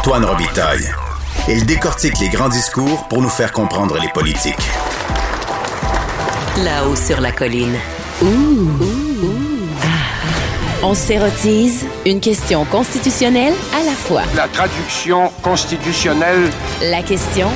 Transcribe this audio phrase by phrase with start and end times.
[0.00, 0.90] Antoine Robitaille.
[1.46, 4.56] Il décortique les grands discours pour nous faire comprendre les politiques.
[6.64, 7.76] Là-haut sur la colline.
[10.82, 14.22] On s'érotise une question constitutionnelle à la fois.
[14.34, 16.48] La traduction constitutionnelle.
[16.80, 17.48] La question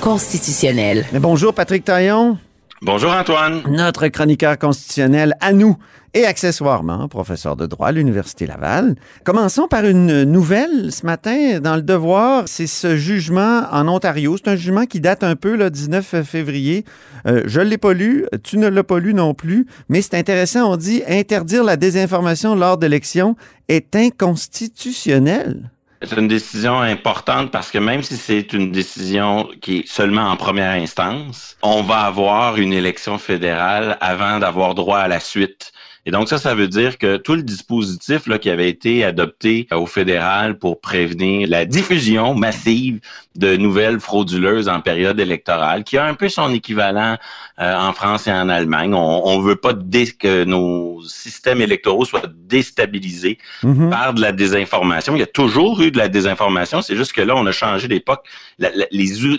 [0.00, 1.06] constitutionnelle.
[1.12, 2.38] Mais bonjour Patrick Taillon,
[2.82, 3.62] Bonjour Antoine.
[3.68, 5.78] notre chroniqueur constitutionnel à nous
[6.12, 8.96] et accessoirement professeur de droit à l'Université Laval.
[9.24, 12.44] Commençons par une nouvelle ce matin dans le Devoir.
[12.46, 14.36] C'est ce jugement en Ontario.
[14.36, 16.84] C'est un jugement qui date un peu, le 19 février.
[17.26, 20.14] Euh, je ne l'ai pas lu, tu ne l'as pas lu non plus, mais c'est
[20.14, 20.70] intéressant.
[20.70, 23.36] On dit interdire la désinformation lors d'élections
[23.68, 25.70] est inconstitutionnel.
[26.02, 30.36] C'est une décision importante parce que même si c'est une décision qui est seulement en
[30.36, 35.72] première instance, on va avoir une élection fédérale avant d'avoir droit à la suite.
[36.06, 39.66] Et donc ça, ça veut dire que tout le dispositif là, qui avait été adopté
[39.72, 43.00] au fédéral pour prévenir la diffusion massive
[43.34, 47.16] de nouvelles frauduleuses en période électorale, qui a un peu son équivalent
[47.60, 48.94] euh, en France et en Allemagne.
[48.94, 53.90] On, on veut pas que nos systèmes électoraux soient déstabilisés Mhm.
[53.90, 55.14] par de la désinformation.
[55.16, 57.88] Il y a toujours eu de la désinformation, c'est juste que là, on a changé
[57.88, 58.24] d'époque.
[58.58, 58.70] Les,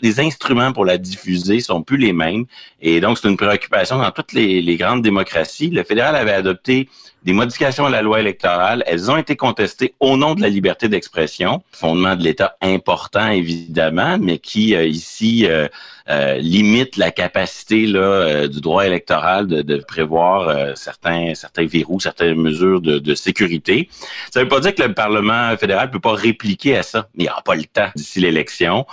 [0.02, 2.46] les instruments pour la diffuser sont plus les mêmes.
[2.82, 5.70] Et donc, c'est une préoccupation dans toutes les, les grandes démocraties.
[5.70, 8.84] Le fédéral avait adopté des modifications à la loi électorale.
[8.88, 14.18] Elles ont été contestées au nom de la liberté d'expression, fondement de l'État important, évidemment,
[14.20, 15.68] mais qui, euh, ici, euh,
[16.10, 22.82] euh, limite la capacité là, du droit électoral de, prévoir certains, certains verrous, certaines mesures
[22.82, 23.90] de, de sécurité.
[24.32, 27.10] Ça ne veut pas dire que le Parlement fédéral ne peut pas répliquer à ça,
[27.14, 28.86] mais il n'y aura pas le temps d'ici l'élection.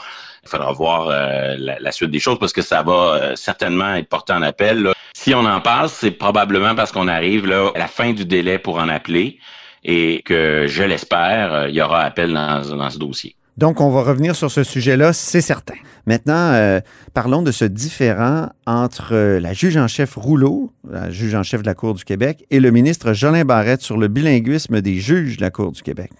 [0.45, 4.09] Il faudra voir euh, la, suite des choses parce que ça va euh, certainement être
[4.09, 4.91] porté en appel.
[5.15, 8.77] Si on en parle, c'est probablement parce qu'on arrive à la fin du délai pour
[8.77, 9.39] en appeler
[9.85, 13.37] et que, je l'espère, euh, il y aura appel dans, ce dossier.
[13.57, 15.77] Donc, on va revenir sur ce sujet-là, c'est certain.
[16.07, 16.81] Maintenant,
[17.15, 21.67] parlons de ce différent entre la juge en chef Rouleau, la juge en chef de
[21.67, 25.43] la Cour du Québec, et le ministre Jolin Barrette sur le bilinguisme des juges de
[25.43, 26.11] la Cour du Québec.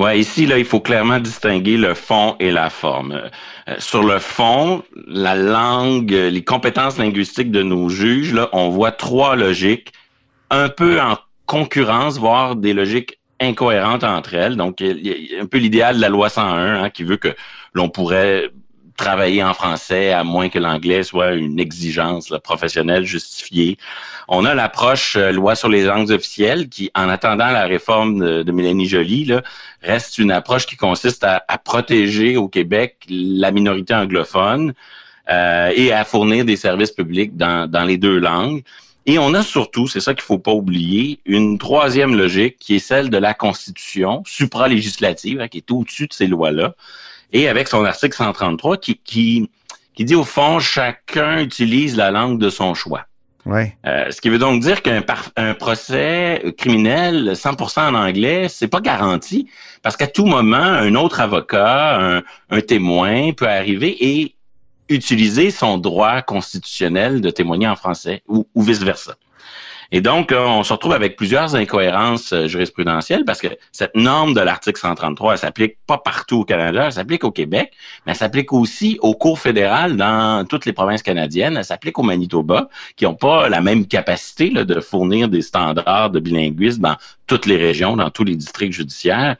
[0.00, 3.20] Ouais, ici, là, il faut clairement distinguer le fond et la forme.
[3.68, 8.92] Euh, sur le fond, la langue, les compétences linguistiques de nos juges, là, on voit
[8.92, 9.92] trois logiques
[10.48, 14.56] un peu en concurrence, voire des logiques incohérentes entre elles.
[14.56, 17.36] Donc, il y a un peu l'idéal de la loi 101 hein, qui veut que
[17.74, 18.48] l'on pourrait
[19.00, 23.78] travailler en français à moins que l'anglais soit une exigence professionnelle justifiée.
[24.28, 28.52] On a l'approche euh, loi sur les langues officielles qui, en attendant la réforme de,
[28.52, 29.32] Mélanie Joly,
[29.82, 34.74] reste une approche qui consiste à, à protéger au Québec la minorité anglophone
[35.30, 38.62] euh, et à fournir des services publics dans, dans les deux langues.
[39.06, 42.80] Et on a surtout, c'est ça qu'il faut pas oublier, une troisième logique qui est
[42.80, 46.74] celle de la Constitution supralégislative, hein, qui est au-dessus de ces lois-là,
[47.32, 49.50] et avec son article 133 qui, qui,
[49.94, 53.06] qui dit au fond, chacun utilise la langue de son choix.
[53.46, 53.76] Ouais.
[53.86, 55.02] Euh, ce qui veut donc dire qu'un
[55.36, 59.48] un procès criminel 100% en anglais, c'est pas garanti
[59.82, 64.34] parce qu'à tout moment, un autre avocat, un, un témoin peut arriver et
[64.90, 69.14] utiliser son droit constitutionnel de témoigner en français ou, ou vice-versa.
[69.92, 74.34] Et donc, euh, on se retrouve avec plusieurs incohérences euh, jurisprudentielles parce que cette norme
[74.34, 77.72] de l'article 133, elle s'applique pas partout au Canada, elle s'applique au Québec,
[78.06, 82.04] mais elle s'applique aussi aux cours fédérales dans toutes les provinces canadiennes, elle s'applique au
[82.04, 86.96] Manitoba, qui n'ont pas la même capacité là, de fournir des standards de bilinguisme dans
[87.26, 89.36] toutes les régions, dans tous les districts judiciaires.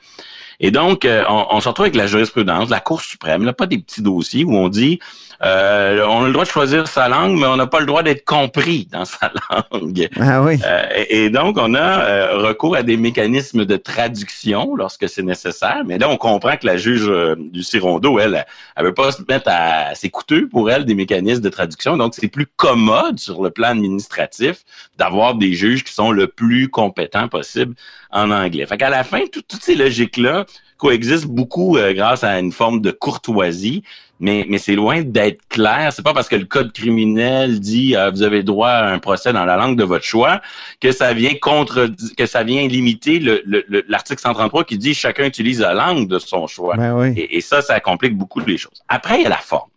[0.61, 3.67] Et donc, euh, on, on se retrouve avec la jurisprudence, la Cour suprême, là, pas
[3.67, 5.01] des petits dossiers où on dit
[5.43, 8.03] euh, on a le droit de choisir sa langue, mais on n'a pas le droit
[8.03, 9.33] d'être compris dans sa
[9.73, 10.09] langue.
[10.19, 10.59] Ah oui.
[10.65, 15.23] Euh, et, et donc, on a euh, recours à des mécanismes de traduction lorsque c'est
[15.23, 15.83] nécessaire.
[15.87, 18.45] Mais là, on comprend que la juge euh, du Cirondo, elle,
[18.77, 19.95] elle veut pas se mettre à...
[19.95, 21.97] C'est coûteux pour elle, des mécanismes de traduction.
[21.97, 24.59] Donc, c'est plus commode sur le plan administratif
[24.99, 27.75] d'avoir des juges qui sont le plus compétents possible
[28.13, 28.67] en anglais.
[28.67, 30.47] Fait qu'à la fin, tout- toutes ces logiques-là
[30.79, 33.83] coexistent beaucoup euh, grâce à une forme de courtoisie,
[34.19, 35.93] mais, mais c'est loin d'être clair.
[35.93, 39.33] C'est pas parce que le code criminel dit euh, vous avez droit à un procès
[39.33, 40.41] dans la langue de votre choix
[40.81, 44.93] que ça vient contre que ça vient limiter le- le- le- l'article 133 qui dit
[44.95, 46.77] chacun utilise la langue de son choix.
[46.77, 47.13] Ben oui.
[47.17, 48.83] Et, et ça, ça complique beaucoup les choses.
[48.89, 49.71] Après, il y a la forme.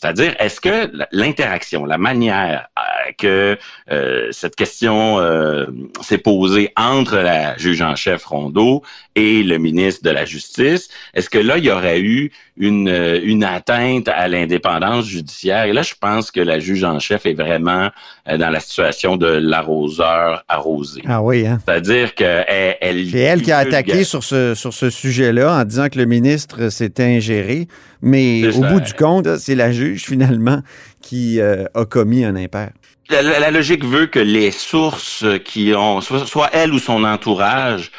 [0.00, 3.58] C'est-à-dire, est-ce que l'interaction, la manière euh, que
[3.90, 5.66] euh, cette question euh,
[6.02, 8.84] s'est posée entre la juge en chef Rondeau
[9.16, 12.88] et le ministre de la Justice, est-ce que là, il y aurait eu une,
[13.24, 15.64] une atteinte à l'indépendance judiciaire?
[15.64, 17.90] Et là, je pense que la juge en chef est vraiment
[18.26, 21.02] dans la situation de l'arroseur arrosé.
[21.08, 21.58] Ah oui, hein?
[21.66, 22.76] C'est-à-dire qu'elle...
[22.80, 26.04] Elle, C'est elle qui a attaqué sur ce, sur ce sujet-là en disant que le
[26.04, 27.66] ministre s'était ingéré.
[28.02, 30.62] Mais au bout du compte, c'est la juge finalement
[31.02, 32.70] qui euh, a commis un impair.
[33.10, 37.90] La, la, logique veut que les sources qui ont, soit, soit elle ou son entourage,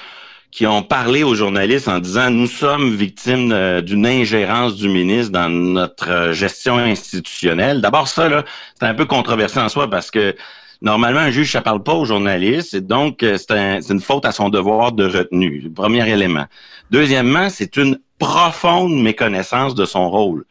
[0.52, 5.32] qui ont parlé aux journalistes en disant nous sommes victimes euh, d'une ingérence du ministre
[5.32, 7.82] dans notre euh, gestion institutionnelle.
[7.82, 8.44] D'abord ça là,
[8.80, 10.36] c'est un peu controversé en soi parce que
[10.82, 14.32] normalement un juge ça parle pas aux journalistes et donc c'est un, une faute à
[14.32, 15.70] son devoir de retenue.
[15.74, 16.46] Premier élément.
[16.92, 20.46] Deuxièmement, c'est une profonde méconnaissance de son rôle.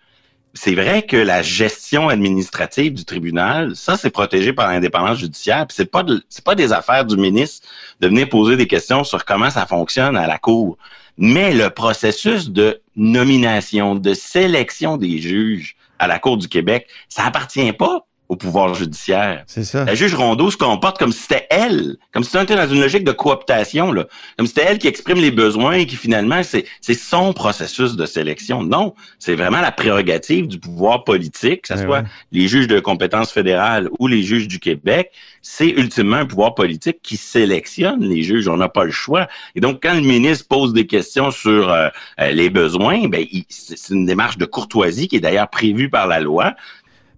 [0.55, 5.77] C'est vrai que la gestion administrative du tribunal, ça c'est protégé par l'indépendance judiciaire, puis
[5.77, 6.05] c'est pas
[6.45, 7.69] pas des affaires du ministre
[8.01, 10.79] de venir poser des questions sur comment ça fonctionne à la cour.
[11.19, 17.25] Mais le processus de nomination, de sélection des juges à la Cour du Québec, ça
[17.25, 19.45] appartient pas au pouvoir judiciaire.
[19.47, 19.85] C'est ça.
[19.85, 23.05] La juge Rondeau se comporte comme si c'était elle, comme si c'était dans une logique
[23.05, 24.07] de cooptation, là.
[24.37, 27.97] comme si c'était elle qui exprime les besoins et qui finalement, c'est, c'est son processus
[27.97, 28.63] de sélection.
[28.63, 33.33] Non, c'est vraiment la prérogative du pouvoir politique, que ce soit les juges de compétences
[33.33, 35.11] fédérales ou les juges du Québec.
[35.41, 38.49] C'est ultimement un pouvoir politique qui sélectionne les juges.
[38.49, 39.29] On n'a pas le choix.
[39.55, 41.89] Et donc, quand le ministre pose des questions sur euh,
[42.21, 46.21] euh, les besoins, ben, c'est une démarche de courtoisie qui est d'ailleurs prévue par la
[46.21, 46.55] loi.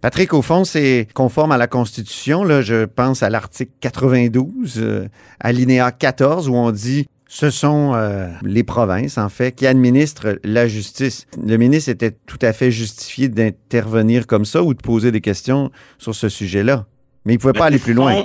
[0.01, 2.43] Patrick, au fond, c'est conforme à la Constitution.
[2.43, 5.09] Là, je pense à l'article 92, euh,
[5.41, 10.67] alinéa 14, où on dit ce sont euh, les provinces, en fait, qui administrent la
[10.67, 11.27] justice.
[11.41, 15.71] Le ministre était tout à fait justifié d'intervenir comme ça ou de poser des questions
[15.99, 16.87] sur ce sujet-là.
[17.25, 18.25] Mais il ne pouvait pas aller plus loin.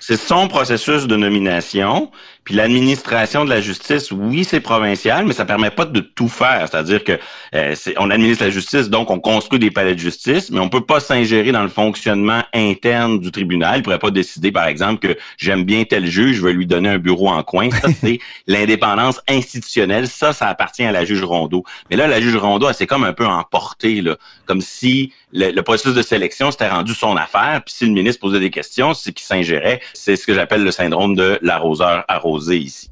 [0.00, 2.10] C'est son processus de nomination.
[2.44, 6.66] Puis l'administration de la justice, oui, c'est provincial, mais ça permet pas de tout faire.
[6.68, 7.12] C'est-à-dire que
[7.54, 10.84] euh, on administre la justice, donc on construit des palais de justice, mais on peut
[10.84, 13.78] pas s'ingérer dans le fonctionnement interne du tribunal.
[13.78, 16.88] Il pourrait pas décider, par exemple, que j'aime bien tel juge, je vais lui donner
[16.88, 17.70] un bureau en coin.
[17.70, 18.18] Ça, c'est
[18.48, 20.08] l'indépendance institutionnelle.
[20.08, 21.62] Ça, ça appartient à la juge Rondeau.
[21.90, 24.16] Mais là, la juge Rondeau, elle s'est comme un peu emportée, là,
[24.46, 27.62] comme si le, le processus de sélection s'était rendu son affaire.
[27.64, 29.80] Puis si le ministre posait des questions, c'est qu'il s'ingérait.
[29.94, 32.90] C'est ce que j'appelle le syndrome de l'arroseur arrosé ici.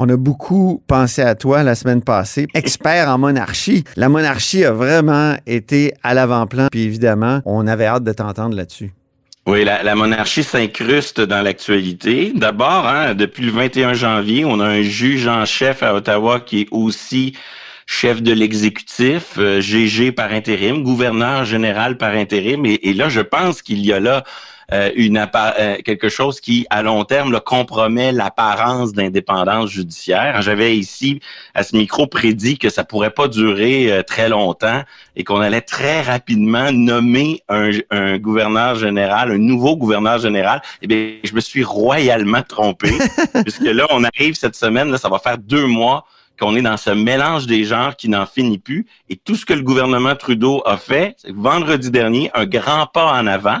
[0.00, 3.82] On a beaucoup pensé à toi la semaine passée, expert en monarchie.
[3.96, 8.92] La monarchie a vraiment été à l'avant-plan, puis évidemment, on avait hâte de t'entendre là-dessus.
[9.48, 12.32] Oui, la, monarchie s'incruste dans l'actualité.
[12.34, 16.60] D'abord, hein, depuis le 21 janvier, on a un juge en chef à Ottawa qui
[16.60, 17.34] est aussi
[17.90, 22.64] chef de l'exécutif, GG euh, par intérim, gouverneur général par intérim.
[22.64, 24.22] et là, je pense qu'il y a là
[24.70, 30.42] euh, une euh, quelque chose qui, à long terme, compromet l'apparence d'indépendance judiciaire.
[30.42, 31.20] J'avais ici,
[31.54, 34.82] à ce micro, prédit que ça pourrait pas durer euh, très longtemps
[35.16, 40.60] et qu'on allait très rapidement nommer un, un, gouverneur général, un nouveau gouverneur général.
[40.82, 42.90] Eh bien, je me suis royalement trompé,
[43.42, 46.04] puisque là, on arrive cette semaine, là, ça va faire deux mois
[46.38, 48.86] qu'on est dans ce mélange des genres qui n'en finit plus.
[49.08, 53.12] Et tout ce que le gouvernement Trudeau a fait, c'est vendredi dernier, un grand pas
[53.12, 53.60] en avant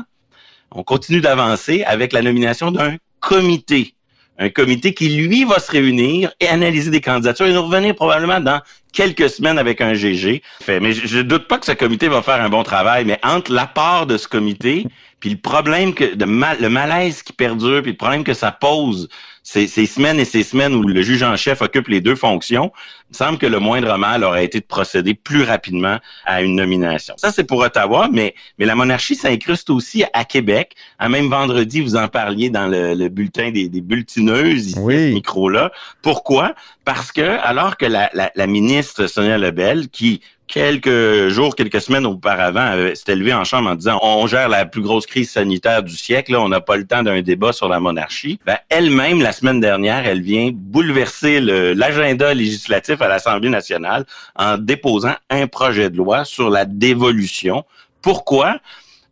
[0.72, 3.94] on continue d'avancer avec la nomination d'un comité.
[4.40, 8.38] Un comité qui, lui, va se réunir et analyser des candidatures et nous revenir probablement
[8.38, 8.60] dans
[8.92, 10.42] quelques semaines avec un GG.
[10.68, 13.52] Mais je ne doute pas que ce comité va faire un bon travail, mais entre
[13.52, 14.86] l'apport de ce comité
[15.20, 19.08] puis le problème que le malaise qui perdure, puis le problème que ça pose
[19.50, 22.70] ces, ces, semaines et ces semaines où le juge en chef occupe les deux fonctions,
[23.08, 25.96] il me semble que le moindre mal aurait été de procéder plus rapidement
[26.26, 27.14] à une nomination.
[27.16, 30.74] Ça, c'est pour Ottawa, mais, mais la monarchie s'incruste aussi à Québec.
[30.98, 35.72] Un même vendredi, vous en parliez dans le, bulletin des, des bulletineuses, ici, ce micro-là.
[36.02, 36.54] Pourquoi?
[36.84, 42.06] Parce que, alors que la, la, la ministre Sonia Lebel, qui quelques jours, quelques semaines
[42.06, 45.94] auparavant, s'est élevée en chambre en disant on gère la plus grosse crise sanitaire du
[45.96, 48.40] siècle, là, on n'a pas le temps d'un débat sur la monarchie.
[48.44, 54.04] Ben, elle-même, la semaine dernière, elle vient bouleverser l'agenda législatif à l'Assemblée nationale
[54.36, 57.64] en déposant un projet de loi sur la dévolution.
[58.02, 58.58] Pourquoi?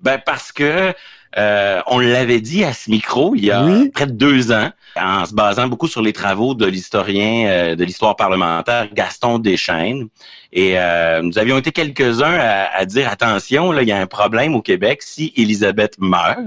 [0.00, 0.92] Ben parce que
[1.38, 5.26] euh, on l'avait dit à ce micro il y a près de deux ans, en
[5.26, 10.09] se basant beaucoup sur les travaux de l'historien euh, de l'histoire parlementaire Gaston Deschaines.
[10.52, 12.38] Et euh, nous avions été quelques-uns
[12.73, 16.38] à, dire attention, là, il y a un problème au Québec si Élisabeth meurt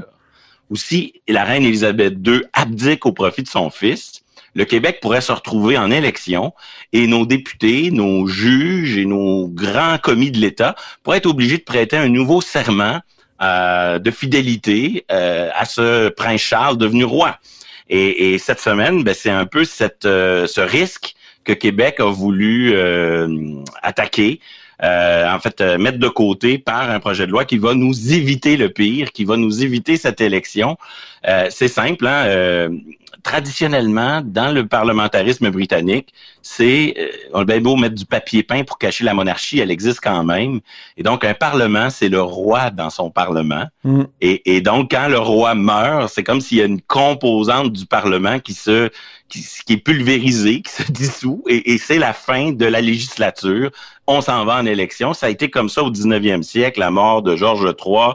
[0.70, 4.24] ou si la reine Élisabeth II abdique au profit de son fils
[4.56, 6.54] le Québec pourrait se retrouver en élection
[6.94, 11.64] et nos députés, nos juges et nos grands commis de l'État pourraient être obligés de
[11.64, 13.00] prêter un nouveau serment
[13.42, 17.38] euh, de fidélité euh, à ce prince Charles devenu roi.
[17.92, 22.76] Et, cette semaine, ben, c'est un peu cette, euh, ce risque que Québec a voulu
[23.82, 24.40] attaquer.
[24.82, 28.70] En fait, mettre de côté par un projet de loi qui va nous éviter le
[28.70, 30.78] pire, qui va nous éviter cette élection.
[31.50, 32.70] c'est simple, hein?
[33.24, 38.78] traditionnellement, dans le parlementarisme britannique, c'est, euh, on bien beau mettre du papier peint pour
[38.78, 40.62] cacher la monarchie, elle existe quand même.
[40.98, 43.66] Et donc, un parlement, c'est le roi dans son parlement.
[43.84, 44.04] Mm.
[44.22, 47.86] Et, et, donc, quand le roi meurt, c'est comme s'il y a une composante du
[47.86, 48.90] parlement qui se,
[49.30, 53.72] qui, est pulvérisée, qui se dissout, et, c'est la fin de la législature.
[54.08, 55.14] On s'en va en élection.
[55.14, 58.14] Ça a été comme ça au 19e siècle, la mort de Georges III.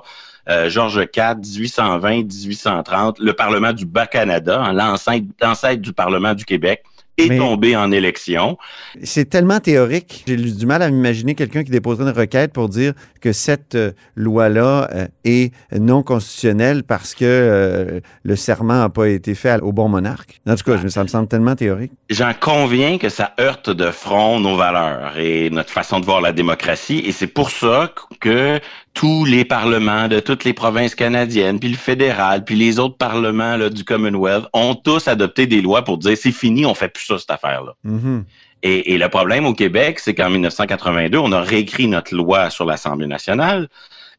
[0.50, 6.82] Euh, Georges IV, 1820-1830, le Parlement du Bas-Canada, hein, l'ancêtre du Parlement du Québec,
[7.18, 8.58] est tombé en élection.
[9.02, 12.92] C'est tellement théorique, j'ai du mal à imaginer quelqu'un qui déposerait une requête pour dire
[13.20, 19.08] que cette euh, loi-là euh, est non constitutionnelle parce que euh, le serment n'a pas
[19.08, 20.40] été fait au bon monarque.
[20.46, 21.92] En tout cas, ça me semble tellement théorique.
[22.10, 26.32] J'en conviens que ça heurte de front nos valeurs et notre façon de voir la
[26.32, 28.60] démocratie et c'est pour ça que
[28.94, 33.56] tous les parlements de toutes les provinces canadiennes, puis le fédéral, puis les autres parlements
[33.56, 37.03] là, du Commonwealth ont tous adopté des lois pour dire c'est fini, on fait plus
[37.06, 37.74] ça cette affaire-là.
[37.86, 38.22] Mm-hmm.
[38.66, 43.06] Et, le problème au Québec, c'est qu'en 1982, on a réécrit notre loi sur l'Assemblée
[43.06, 43.68] nationale.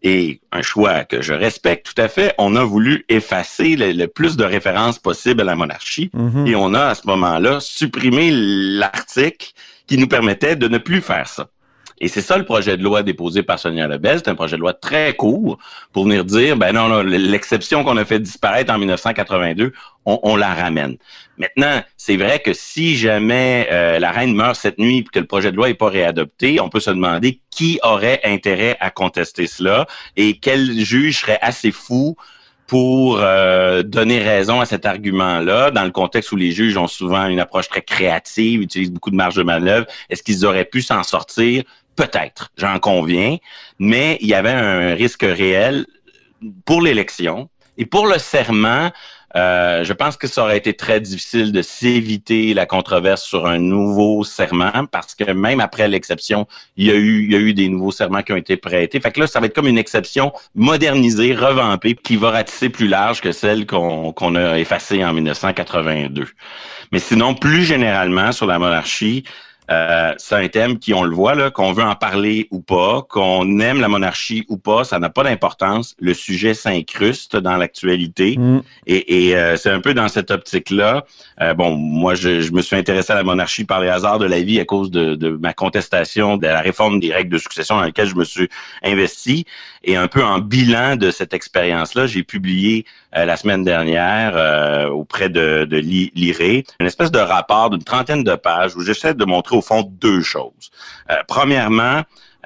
[0.03, 4.37] Et un choix que je respecte tout à fait, on a voulu effacer le, plus
[4.37, 6.11] de références possibles à la monarchie.
[6.15, 6.47] Mm-hmm.
[6.47, 9.53] Et on a à ce moment-là supprimé l'article
[9.87, 11.47] qui nous permettait de ne plus faire ça.
[12.01, 14.17] Et c'est ça le projet de loi déposé par Sonia Lebel.
[14.17, 15.57] C'est un projet de loi très court
[15.93, 19.71] pour venir dire, ben non, non l'exception qu'on a fait disparaître en 1982,
[20.05, 20.97] on, la ramène.
[21.37, 25.25] Maintenant, c'est vrai que si jamais euh, la reine meurt cette nuit et que le
[25.25, 29.47] projet de loi n'est pas réadopté, on peut se demander qui aurait intérêt à contester
[29.47, 32.15] cela et quel juge serait assez fou
[32.67, 37.27] pour euh, donner raison à cet argument-là, dans le contexte où les juges ont souvent
[37.27, 41.03] une approche très créative, utilisent beaucoup de marge de manœuvre, est-ce qu'ils auraient pu s'en
[41.03, 41.63] sortir?
[41.95, 43.37] Peut-être, j'en conviens,
[43.79, 45.85] mais il y avait un risque réel
[46.65, 48.91] pour l'élection et pour le serment.
[49.35, 53.59] Euh, je pense que ça aurait été très difficile de s'éviter la controverse sur un
[53.59, 56.47] nouveau serment parce que même après l'exception,
[56.77, 58.99] il y a eu, il y a eu des nouveaux serments qui ont été prêtés.
[59.01, 62.87] Fait que là, ça va être comme une exception modernisée, revampée, qui va ratisser plus
[62.87, 66.27] large que celle qu'on a effacée en 1982.
[66.93, 69.25] Mais sinon, plus généralement sur la monarchie,
[69.71, 73.01] euh, c'est un thème qui, on le voit, là, qu'on veut en parler ou pas,
[73.09, 75.95] qu'on aime la monarchie ou pas, ça n'a pas d'importance.
[75.99, 78.37] Le sujet s'incruste dans l'actualité.
[78.37, 78.61] Mm.
[78.87, 81.05] Et, et euh, c'est un peu dans cette optique-là.
[81.41, 84.25] Euh, bon, moi, je, je, me suis intéressé à la monarchie par les hasards de
[84.25, 87.75] la vie à cause de, de, ma contestation de la réforme des règles de succession
[87.75, 88.49] dans laquelle je me suis
[88.83, 89.45] investi.
[89.83, 95.65] Et un peu en bilan de cette expérience-là, j'ai publié la semaine dernière auprès de,
[95.65, 99.61] de l'IRE une espèce de rapport d'une trentaine de pages où j'essaie de montrer au
[99.61, 100.71] fond deux choses.
[101.09, 102.01] Euh, premièrement,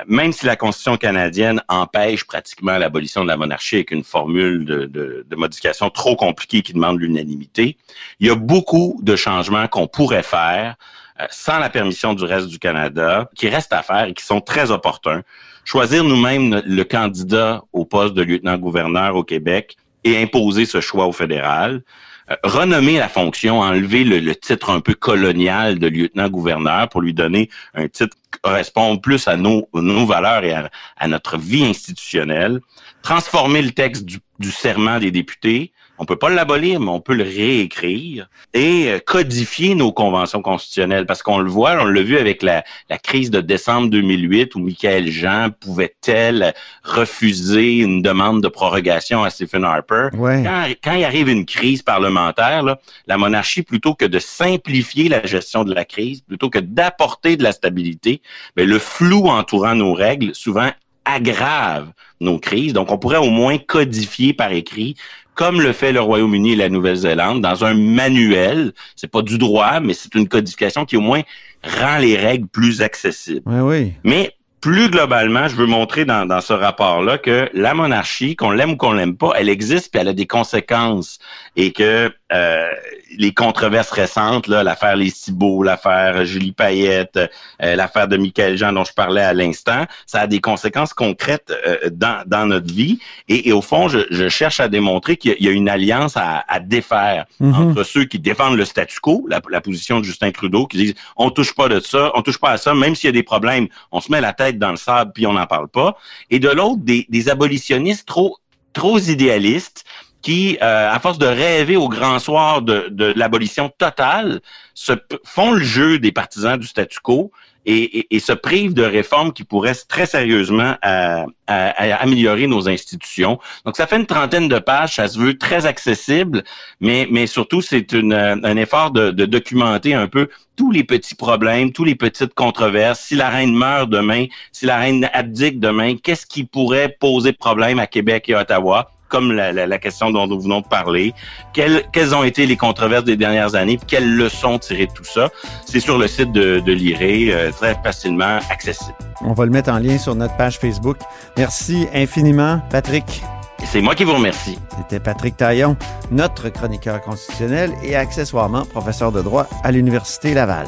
[0.08, 5.26] même si la Constitution canadienne empêche pratiquement l'abolition de la monarchie avec une formule de,
[5.36, 7.78] modification trop compliquée qui demande l'unanimité,
[8.20, 10.76] il y a beaucoup de changements qu'on pourrait faire
[11.20, 14.40] euh, sans la permission du reste du Canada, qui restent à faire et qui sont
[14.40, 15.22] très opportuns.
[15.66, 21.12] Choisir nous-mêmes le candidat au poste de lieutenant-gouverneur au Québec et imposer ce choix au
[21.12, 21.82] fédéral.
[22.30, 27.50] Euh, renommer la fonction, enlever le, titre un peu colonial de lieutenant-gouverneur pour lui donner
[27.74, 32.60] un titre qui correspond plus à nos, nos valeurs et à, notre vie institutionnelle,
[33.02, 37.14] transformer le texte du, du serment des députés on peut pas l'abolir, mais on peut
[37.14, 41.06] le réécrire et euh, codifier nos conventions constitutionnelles.
[41.06, 42.64] Parce qu'on le voit, on l'a vu avec la,
[43.04, 46.54] crise de décembre 2008 où Michael Jean pouvait-elle
[46.84, 50.10] refuser une demande de prorogation à Stephen Harper.
[50.14, 52.78] Quand, il arrive une crise parlementaire,
[53.08, 57.44] la monarchie, plutôt que de simplifier la gestion de la crise, plutôt que d'apporter de
[57.44, 58.22] la stabilité,
[58.56, 60.70] mais ben, le flou entourant nos règles souvent
[61.06, 61.92] aggrave
[62.22, 62.74] nos crises.
[62.74, 64.96] Donc, on pourrait au moins codifier par écrit
[65.40, 68.74] comme le fait le Royaume-Uni et la Nouvelle-Zélande, dans un manuel.
[68.98, 71.22] C'est pas du droit, mais c'est une codification qui au moins
[71.64, 73.44] rend les règles plus accessibles.
[73.46, 73.94] Oui, oui.
[74.04, 78.72] Mais plus globalement, je veux montrer dans, dans ce rapport-là que la monarchie, qu'on l'aime
[78.72, 81.20] ou qu'on l'aime pas, elle existe puis elle a des conséquences
[81.60, 82.70] et que euh,
[83.18, 87.20] les controverses récentes, là, l'affaire Les Cibaux, l'affaire Julie Payette,
[87.62, 91.52] euh, l'affaire de Michael Jean dont je parlais à l'instant, ça a des conséquences concrètes
[91.68, 93.00] euh, dans, dans notre vie.
[93.28, 96.46] Et, et au fond, je, je, cherche à démontrer qu'il y, a une alliance à,
[96.48, 97.54] à défaire mm-hmm.
[97.54, 100.96] entre ceux qui défendent le statu quo, la, la, position de Justin Trudeau, qui disent
[101.18, 103.24] on touche pas de ça, on touche pas à ça, même s'il y a des
[103.24, 105.98] problèmes, on se met la tête dans le sable puis on n'en parle pas.
[106.30, 108.38] Et de l'autre, des, des abolitionnistes trop
[108.72, 109.84] trop idéalistes
[110.22, 114.42] qui, euh, à force de rêver au grand soir de, de l'abolition totale,
[114.74, 117.32] se font le jeu des partisans du statu quo
[117.66, 122.48] et, et, et se privent de réformes qui pourraient très sérieusement à, à, à améliorer
[122.48, 123.40] nos institutions.
[123.66, 126.44] Donc, ça fait une trentaine de pages, ça se veut très accessible,
[126.82, 131.72] mais, mais surtout, c'est un effort de, de documenter un peu tous les petits problèmes,
[131.72, 133.00] tous les petites controverses.
[133.00, 137.80] Si la reine meurt demain, si la reine abdique demain, qu'est-ce qui pourrait poser problème
[137.80, 138.92] à Québec et Ottawa?
[139.10, 141.14] Comme la, la, la, question dont nous venons de parler.
[141.54, 143.80] Quelles, quelles, ont été les controverses des dernières années?
[143.88, 145.30] Quelles leçons tirer de tout ça?
[145.66, 148.96] C'est sur le site de, de l'IRE, euh, très facilement accessible.
[149.22, 150.98] On va le mettre en lien sur notre page Facebook.
[151.38, 153.22] Merci infiniment, Patrick.
[153.66, 154.58] C'est moi qui vous remercie.
[154.78, 155.76] C'était Patrick Taillon,
[156.12, 160.68] notre chroniqueur constitutionnel et accessoirement professeur de droit à l'Université Laval.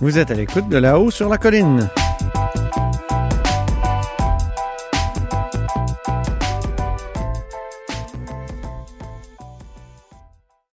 [0.00, 1.88] Vous êtes à l'écoute de là-haut sur la colline.